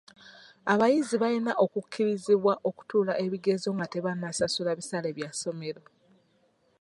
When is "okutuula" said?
2.69-3.13